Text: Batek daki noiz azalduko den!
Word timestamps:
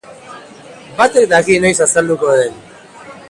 Batek 1.01 1.29
daki 1.35 1.59
noiz 1.67 1.81
azalduko 1.87 2.33
den! 2.41 2.59